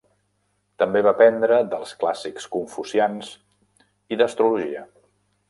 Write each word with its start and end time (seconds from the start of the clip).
També 0.83 1.03
va 1.07 1.11
aprendre 1.17 1.59
dels 1.73 1.91
clàssics 2.05 2.49
confucians 2.57 3.31
i 4.17 4.21
d'astrologia. 4.23 4.85